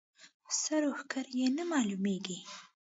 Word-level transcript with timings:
سر 0.61 0.81
و 0.85 0.91
ښکر 0.99 1.25
یې 1.39 1.47
نه 1.57 1.63
معلومېږي. 1.71 2.39